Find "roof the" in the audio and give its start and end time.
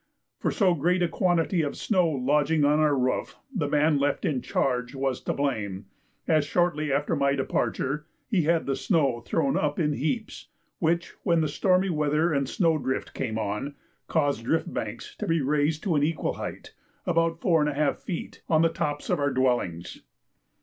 2.97-3.67